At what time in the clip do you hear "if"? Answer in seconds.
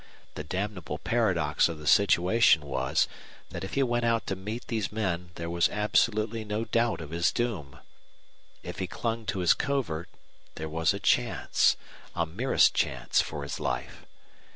3.63-3.75, 8.63-8.79